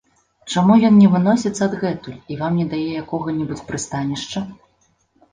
[0.51, 4.43] Чаму ён не выносіцца адгэтуль і вам не дае якога-небудзь прыстанішча?